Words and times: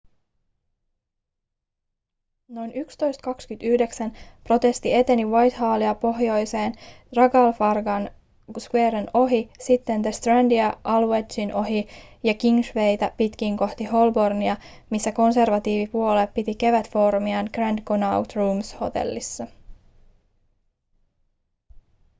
noin 2.47 2.71
11.29 2.71 4.17
protesti 4.43 4.93
eteni 4.93 5.25
whitehallia 5.25 5.95
pohjoiseen 5.95 6.73
trafalgar 7.13 8.01
squaren 8.59 9.07
ohi 9.13 9.49
sitten 9.59 10.01
the 10.01 10.11
strandia 10.11 10.73
aldwychin 10.83 11.53
ohi 11.55 11.87
ja 12.23 12.33
kingswaytä 12.33 13.11
pitkin 13.17 13.57
kohti 13.57 13.83
holbornia 13.85 14.57
missä 14.89 15.11
konservatiivipuolue 15.11 16.27
piti 16.27 16.55
kevätfoorumiaan 16.55 17.49
grand 17.53 17.79
connaught 17.81 18.35
rooms 18.35 18.75
hotellissa 18.81 19.47